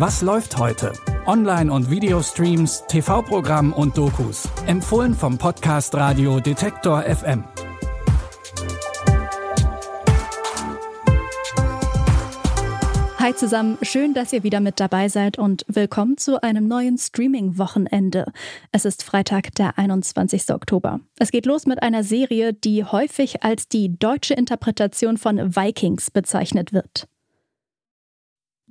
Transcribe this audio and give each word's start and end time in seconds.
Was 0.00 0.22
läuft 0.22 0.56
heute? 0.56 0.94
Online- 1.26 1.70
und 1.70 1.90
Videostreams, 1.90 2.84
TV-Programm 2.88 3.74
und 3.74 3.98
Dokus. 3.98 4.48
Empfohlen 4.66 5.12
vom 5.12 5.36
Podcast 5.36 5.94
Radio 5.94 6.40
Detektor 6.40 7.02
FM. 7.02 7.44
Hi 13.18 13.34
zusammen, 13.34 13.76
schön, 13.82 14.14
dass 14.14 14.32
ihr 14.32 14.42
wieder 14.42 14.60
mit 14.60 14.80
dabei 14.80 15.10
seid 15.10 15.38
und 15.38 15.66
willkommen 15.68 16.16
zu 16.16 16.42
einem 16.42 16.66
neuen 16.66 16.96
Streaming-Wochenende. 16.96 18.32
Es 18.72 18.86
ist 18.86 19.02
Freitag, 19.02 19.54
der 19.56 19.76
21. 19.76 20.50
Oktober. 20.54 21.00
Es 21.18 21.30
geht 21.30 21.44
los 21.44 21.66
mit 21.66 21.82
einer 21.82 22.04
Serie, 22.04 22.54
die 22.54 22.84
häufig 22.86 23.42
als 23.42 23.68
die 23.68 23.98
deutsche 23.98 24.32
Interpretation 24.32 25.18
von 25.18 25.54
Vikings 25.54 26.10
bezeichnet 26.10 26.72
wird. 26.72 27.06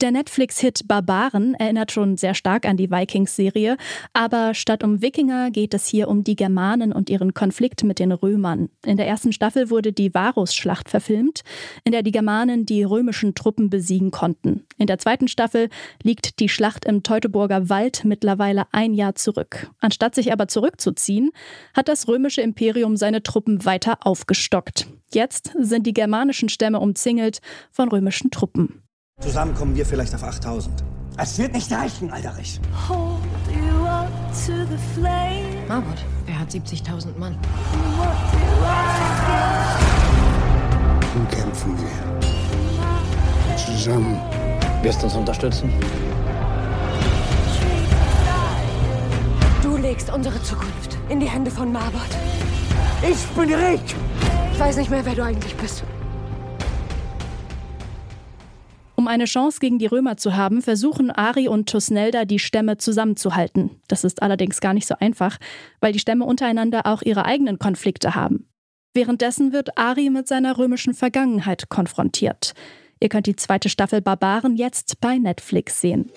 Der 0.00 0.12
Netflix-Hit 0.12 0.86
Barbaren 0.86 1.54
erinnert 1.54 1.90
schon 1.90 2.16
sehr 2.16 2.34
stark 2.34 2.66
an 2.66 2.76
die 2.76 2.88
Vikings-Serie, 2.88 3.76
aber 4.12 4.54
statt 4.54 4.84
um 4.84 5.02
Wikinger 5.02 5.50
geht 5.50 5.74
es 5.74 5.88
hier 5.88 6.06
um 6.06 6.22
die 6.22 6.36
Germanen 6.36 6.92
und 6.92 7.10
ihren 7.10 7.34
Konflikt 7.34 7.82
mit 7.82 7.98
den 7.98 8.12
Römern. 8.12 8.68
In 8.86 8.96
der 8.96 9.08
ersten 9.08 9.32
Staffel 9.32 9.70
wurde 9.70 9.92
die 9.92 10.14
Varusschlacht 10.14 10.88
verfilmt, 10.88 11.42
in 11.82 11.90
der 11.90 12.04
die 12.04 12.12
Germanen 12.12 12.64
die 12.64 12.84
römischen 12.84 13.34
Truppen 13.34 13.70
besiegen 13.70 14.12
konnten. 14.12 14.64
In 14.76 14.86
der 14.86 14.98
zweiten 14.98 15.26
Staffel 15.26 15.68
liegt 16.00 16.38
die 16.38 16.48
Schlacht 16.48 16.84
im 16.84 17.02
Teutoburger 17.02 17.68
Wald 17.68 18.04
mittlerweile 18.04 18.66
ein 18.70 18.94
Jahr 18.94 19.16
zurück. 19.16 19.68
Anstatt 19.80 20.14
sich 20.14 20.32
aber 20.32 20.46
zurückzuziehen, 20.46 21.32
hat 21.74 21.88
das 21.88 22.06
römische 22.06 22.40
Imperium 22.40 22.96
seine 22.96 23.24
Truppen 23.24 23.64
weiter 23.64 23.98
aufgestockt. 24.02 24.86
Jetzt 25.12 25.54
sind 25.58 25.88
die 25.88 25.94
germanischen 25.94 26.48
Stämme 26.48 26.78
umzingelt 26.78 27.40
von 27.72 27.88
römischen 27.88 28.30
Truppen. 28.30 28.84
Zusammen 29.20 29.52
kommen 29.54 29.74
wir 29.74 29.84
vielleicht 29.84 30.14
auf 30.14 30.22
8000. 30.22 30.84
Es 31.16 31.38
wird 31.38 31.52
nicht 31.52 31.72
reichen, 31.72 32.12
Alderich. 32.12 32.60
Marmut, 35.66 35.98
er 36.26 36.38
hat 36.38 36.50
70.000 36.50 37.18
Mann. 37.18 37.36
Nun 41.14 41.28
kämpfen 41.28 41.76
wir. 41.78 43.56
Zusammen. 43.56 44.20
Wirst 44.82 45.02
du 45.02 45.06
uns 45.06 45.16
unterstützen? 45.16 45.72
Du 49.62 49.76
legst 49.76 50.10
unsere 50.12 50.40
Zukunft 50.44 50.96
in 51.08 51.18
die 51.18 51.28
Hände 51.28 51.50
von 51.50 51.72
Marbot. 51.72 52.00
Ich 53.02 53.26
bin 53.34 53.52
Rick! 53.52 53.96
Ich 54.52 54.60
weiß 54.60 54.76
nicht 54.76 54.90
mehr, 54.90 55.04
wer 55.04 55.16
du 55.16 55.24
eigentlich 55.24 55.56
bist. 55.56 55.82
Um 59.08 59.14
eine 59.14 59.24
Chance 59.24 59.58
gegen 59.58 59.78
die 59.78 59.86
Römer 59.86 60.18
zu 60.18 60.36
haben, 60.36 60.60
versuchen 60.60 61.10
Ari 61.10 61.48
und 61.48 61.66
Tusnelda 61.66 62.26
die 62.26 62.38
Stämme 62.38 62.76
zusammenzuhalten. 62.76 63.70
Das 63.88 64.04
ist 64.04 64.20
allerdings 64.20 64.60
gar 64.60 64.74
nicht 64.74 64.86
so 64.86 64.96
einfach, 65.00 65.38
weil 65.80 65.94
die 65.94 65.98
Stämme 65.98 66.26
untereinander 66.26 66.84
auch 66.84 67.00
ihre 67.00 67.24
eigenen 67.24 67.58
Konflikte 67.58 68.14
haben. 68.14 68.50
Währenddessen 68.92 69.54
wird 69.54 69.78
Ari 69.78 70.10
mit 70.10 70.28
seiner 70.28 70.58
römischen 70.58 70.92
Vergangenheit 70.92 71.70
konfrontiert. 71.70 72.52
Ihr 73.00 73.08
könnt 73.08 73.26
die 73.26 73.36
zweite 73.36 73.70
Staffel 73.70 74.02
Barbaren 74.02 74.56
jetzt 74.56 75.00
bei 75.00 75.16
Netflix 75.16 75.80
sehen. 75.80 76.10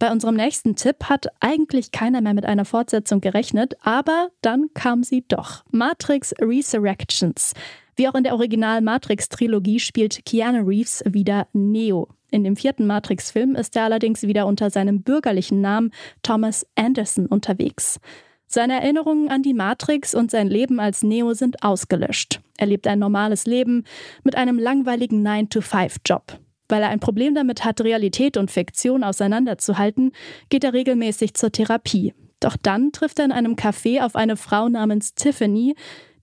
Bei 0.00 0.10
unserem 0.10 0.34
nächsten 0.34 0.76
Tipp 0.76 1.04
hat 1.10 1.26
eigentlich 1.40 1.92
keiner 1.92 2.22
mehr 2.22 2.32
mit 2.32 2.46
einer 2.46 2.64
Fortsetzung 2.64 3.20
gerechnet, 3.20 3.76
aber 3.82 4.30
dann 4.40 4.70
kam 4.72 5.02
sie 5.02 5.26
doch. 5.28 5.62
Matrix 5.72 6.32
Resurrections. 6.40 7.52
Wie 7.96 8.08
auch 8.08 8.14
in 8.14 8.24
der 8.24 8.32
Original 8.32 8.80
Matrix-Trilogie 8.80 9.78
spielt 9.78 10.24
Keanu 10.24 10.66
Reeves 10.66 11.04
wieder 11.06 11.48
Neo. 11.52 12.08
In 12.30 12.44
dem 12.44 12.56
vierten 12.56 12.86
Matrix-Film 12.86 13.54
ist 13.54 13.76
er 13.76 13.84
allerdings 13.84 14.22
wieder 14.22 14.46
unter 14.46 14.70
seinem 14.70 15.02
bürgerlichen 15.02 15.60
Namen 15.60 15.90
Thomas 16.22 16.66
Anderson 16.76 17.26
unterwegs. 17.26 18.00
Seine 18.46 18.80
Erinnerungen 18.80 19.28
an 19.28 19.42
die 19.42 19.52
Matrix 19.52 20.14
und 20.14 20.30
sein 20.30 20.48
Leben 20.48 20.80
als 20.80 21.02
Neo 21.02 21.34
sind 21.34 21.62
ausgelöscht. 21.62 22.40
Er 22.56 22.68
lebt 22.68 22.86
ein 22.86 23.00
normales 23.00 23.44
Leben 23.44 23.84
mit 24.24 24.34
einem 24.34 24.58
langweiligen 24.58 25.22
9-to-5-Job. 25.26 26.40
Weil 26.70 26.82
er 26.82 26.88
ein 26.88 27.00
Problem 27.00 27.34
damit 27.34 27.64
hat, 27.64 27.80
Realität 27.80 28.36
und 28.36 28.50
Fiktion 28.50 29.02
auseinanderzuhalten, 29.02 30.12
geht 30.48 30.64
er 30.64 30.72
regelmäßig 30.72 31.34
zur 31.34 31.50
Therapie. 31.50 32.14
Doch 32.38 32.56
dann 32.56 32.92
trifft 32.92 33.18
er 33.18 33.26
in 33.26 33.32
einem 33.32 33.54
Café 33.54 34.02
auf 34.02 34.16
eine 34.16 34.36
Frau 34.36 34.68
namens 34.68 35.14
Tiffany, 35.14 35.74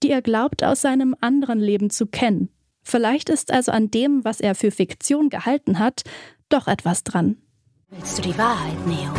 die 0.02 0.10
er 0.10 0.22
glaubt 0.22 0.64
aus 0.64 0.80
seinem 0.80 1.14
anderen 1.20 1.60
Leben 1.60 1.90
zu 1.90 2.06
kennen. 2.06 2.48
Vielleicht 2.82 3.28
ist 3.28 3.52
also 3.52 3.72
an 3.72 3.90
dem, 3.90 4.24
was 4.24 4.40
er 4.40 4.54
für 4.54 4.70
Fiktion 4.70 5.28
gehalten 5.28 5.78
hat, 5.78 6.02
doch 6.48 6.66
etwas 6.66 7.04
dran. 7.04 7.36
Willst 7.90 8.18
du 8.18 8.22
die 8.22 8.38
Wahrheit, 8.38 8.86
Neo? 8.86 9.12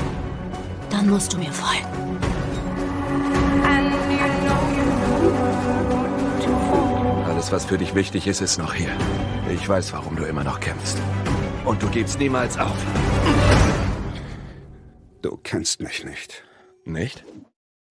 Dann 0.89 1.09
musst 1.09 1.33
du 1.33 1.37
mir 1.37 1.51
folgen. 1.51 1.87
Alles, 7.25 7.51
was 7.51 7.65
für 7.65 7.77
dich 7.77 7.93
wichtig 7.93 8.25
ist, 8.25 8.41
ist 8.41 8.57
noch 8.57 8.73
hier. 8.73 8.91
Ich 9.51 9.67
weiß, 9.67 9.93
warum 9.93 10.15
du 10.15 10.25
immer 10.25 10.43
noch 10.43 10.59
kämpfst. 10.59 10.99
Und 11.65 11.81
du 11.81 11.87
gibst 11.89 12.19
niemals 12.19 12.57
auf. 12.57 12.75
Du 15.23 15.37
kennst 15.37 15.81
mich 15.81 16.05
nicht. 16.05 16.43
Nicht? 16.85 17.23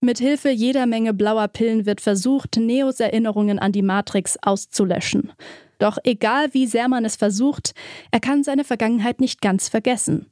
Mit 0.00 0.18
Hilfe 0.18 0.50
jeder 0.50 0.86
Menge 0.86 1.12
blauer 1.12 1.48
Pillen 1.48 1.84
wird 1.84 2.00
versucht, 2.00 2.56
Neos 2.56 3.00
Erinnerungen 3.00 3.58
an 3.58 3.72
die 3.72 3.82
Matrix 3.82 4.38
auszulöschen. 4.40 5.32
Doch 5.78 5.98
egal 6.04 6.54
wie 6.54 6.66
sehr 6.68 6.88
man 6.88 7.04
es 7.04 7.16
versucht, 7.16 7.74
er 8.12 8.20
kann 8.20 8.44
seine 8.44 8.62
Vergangenheit 8.62 9.20
nicht 9.20 9.40
ganz 9.40 9.68
vergessen. 9.68 10.30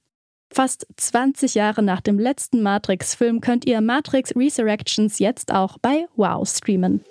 Fast 0.52 0.86
20 0.96 1.56
Jahre 1.56 1.82
nach 1.82 2.00
dem 2.00 2.20
letzten 2.20 2.62
Matrix-Film 2.62 3.40
könnt 3.40 3.66
ihr 3.66 3.80
Matrix 3.80 4.34
Resurrections 4.36 5.18
jetzt 5.18 5.52
auch 5.52 5.78
bei 5.78 6.06
Wow 6.14 6.48
streamen. 6.48 7.04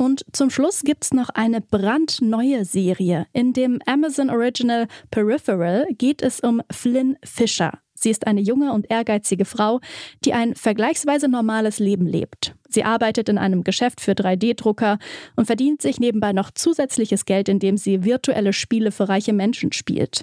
Und 0.00 0.24
zum 0.32 0.48
Schluss 0.48 0.82
gibt's 0.82 1.12
noch 1.12 1.28
eine 1.30 1.60
brandneue 1.60 2.64
Serie. 2.64 3.26
In 3.32 3.52
dem 3.52 3.80
Amazon 3.84 4.30
Original 4.30 4.86
Peripheral 5.10 5.86
geht 5.90 6.22
es 6.22 6.38
um 6.38 6.62
Flynn 6.70 7.16
Fisher. 7.24 7.72
Sie 7.94 8.10
ist 8.10 8.28
eine 8.28 8.40
junge 8.40 8.72
und 8.72 8.88
ehrgeizige 8.90 9.44
Frau, 9.44 9.80
die 10.24 10.32
ein 10.32 10.54
vergleichsweise 10.54 11.26
normales 11.26 11.80
Leben 11.80 12.06
lebt. 12.06 12.54
Sie 12.68 12.84
arbeitet 12.84 13.28
in 13.28 13.38
einem 13.38 13.64
Geschäft 13.64 14.00
für 14.00 14.12
3D-Drucker 14.12 15.00
und 15.34 15.46
verdient 15.46 15.82
sich 15.82 15.98
nebenbei 15.98 16.32
noch 16.32 16.52
zusätzliches 16.52 17.24
Geld, 17.24 17.48
indem 17.48 17.76
sie 17.76 18.04
virtuelle 18.04 18.52
Spiele 18.52 18.92
für 18.92 19.08
reiche 19.08 19.32
Menschen 19.32 19.72
spielt. 19.72 20.22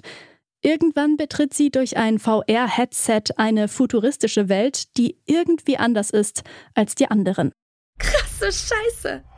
Irgendwann 0.62 1.18
betritt 1.18 1.52
sie 1.52 1.70
durch 1.70 1.98
ein 1.98 2.18
VR-Headset 2.18 3.34
eine 3.36 3.68
futuristische 3.68 4.48
Welt, 4.48 4.96
die 4.96 5.18
irgendwie 5.26 5.76
anders 5.76 6.08
ist 6.08 6.44
als 6.74 6.94
die 6.94 7.10
anderen. 7.10 7.52
Krasse 7.98 8.50
Scheiße! 8.50 9.35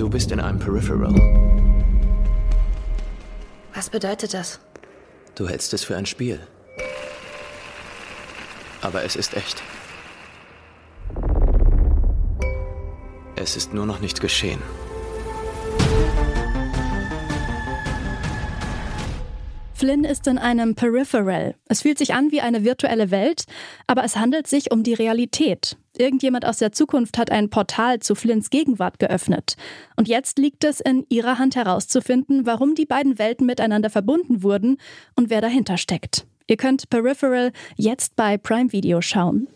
Du 0.00 0.08
bist 0.08 0.32
in 0.32 0.40
einem 0.40 0.58
Peripheral. 0.58 1.14
Was 3.74 3.90
bedeutet 3.90 4.32
das? 4.32 4.58
Du 5.34 5.46
hältst 5.46 5.74
es 5.74 5.84
für 5.84 5.94
ein 5.94 6.06
Spiel. 6.06 6.40
Aber 8.80 9.04
es 9.04 9.14
ist 9.14 9.36
echt. 9.36 9.62
Es 13.36 13.58
ist 13.58 13.74
nur 13.74 13.84
noch 13.84 14.00
nicht 14.00 14.22
geschehen. 14.22 14.62
Flynn 19.80 20.04
ist 20.04 20.26
in 20.26 20.36
einem 20.36 20.74
Peripheral. 20.74 21.54
Es 21.66 21.80
fühlt 21.80 21.96
sich 21.96 22.12
an 22.12 22.32
wie 22.32 22.42
eine 22.42 22.66
virtuelle 22.66 23.10
Welt, 23.10 23.44
aber 23.86 24.04
es 24.04 24.14
handelt 24.14 24.46
sich 24.46 24.72
um 24.72 24.82
die 24.82 24.92
Realität. 24.92 25.78
Irgendjemand 25.96 26.44
aus 26.44 26.58
der 26.58 26.70
Zukunft 26.70 27.16
hat 27.16 27.30
ein 27.30 27.48
Portal 27.48 27.98
zu 27.98 28.14
Flynns 28.14 28.50
Gegenwart 28.50 28.98
geöffnet. 28.98 29.56
Und 29.96 30.06
jetzt 30.06 30.38
liegt 30.38 30.64
es 30.64 30.80
in 30.80 31.06
ihrer 31.08 31.38
Hand 31.38 31.56
herauszufinden, 31.56 32.44
warum 32.44 32.74
die 32.74 32.84
beiden 32.84 33.18
Welten 33.18 33.46
miteinander 33.46 33.88
verbunden 33.88 34.42
wurden 34.42 34.76
und 35.16 35.30
wer 35.30 35.40
dahinter 35.40 35.78
steckt. 35.78 36.26
Ihr 36.46 36.58
könnt 36.58 36.90
Peripheral 36.90 37.50
jetzt 37.76 38.16
bei 38.16 38.36
Prime 38.36 38.74
Video 38.74 39.00
schauen. 39.00 39.48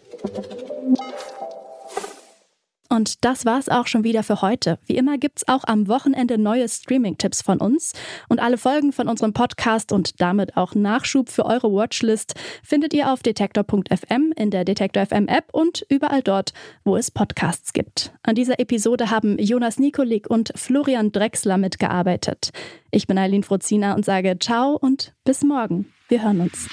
Und 2.89 3.25
das 3.25 3.45
war's 3.45 3.69
auch 3.69 3.87
schon 3.87 4.05
wieder 4.05 4.23
für 4.23 4.43
heute. 4.43 4.79
Wie 4.87 4.97
immer 4.97 5.19
gibt's 5.19 5.49
auch 5.49 5.65
am 5.65 5.89
Wochenende 5.89 6.39
neue 6.39 6.69
Streaming-Tipps 6.69 7.43
von 7.43 7.59
uns. 7.59 7.93
Und 8.29 8.41
alle 8.41 8.59
Folgen 8.59 8.93
von 8.93 9.09
unserem 9.09 9.33
Podcast 9.33 9.93
und 9.93 10.21
damit 10.21 10.57
auch 10.57 10.75
Nachschub 10.75 11.29
für 11.29 11.47
eure 11.47 11.73
Watchlist 11.73 12.35
findet 12.63 12.93
ihr 12.95 13.13
auf 13.13 13.23
detektor.fm, 13.23 14.33
in 14.37 14.51
der 14.51 14.65
Detektor 14.65 15.07
FM 15.07 15.29
App 15.29 15.47
und 15.53 15.85
überall 15.89 16.23
dort, 16.23 16.53
wo 16.85 16.97
es 16.97 17.11
Podcasts 17.11 17.73
gibt. 17.73 18.13
An 18.23 18.35
dieser 18.35 18.61
Episode 18.61 19.11
haben 19.11 19.39
Jonas 19.39 19.79
Nikolik 19.79 20.29
und 20.29 20.53
Florian 20.55 21.11
Drexler 21.11 21.59
mitgearbeitet. 21.59 22.51
Ich 22.91 23.07
bin 23.07 23.19
Eileen 23.19 23.43
Frozina 23.43 23.95
und 23.95 24.05
sage 24.05 24.39
Ciao 24.39 24.77
und 24.77 25.15
bis 25.25 25.43
morgen. 25.43 25.93
Wir 26.09 26.23
hören 26.23 26.43
uns. 26.43 26.69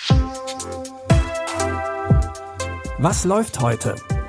Was 2.99 3.25
läuft 3.25 3.59
heute? 3.61 3.95